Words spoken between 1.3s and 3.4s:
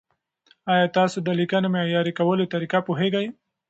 لیکنې معیاري کولو طریقه پوهېږئ؟